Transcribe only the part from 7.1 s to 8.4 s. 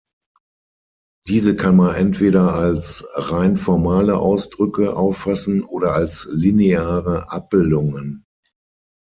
Abbildungen.